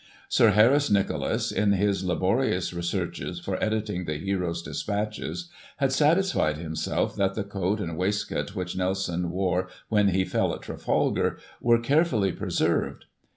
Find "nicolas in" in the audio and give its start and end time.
0.89-1.73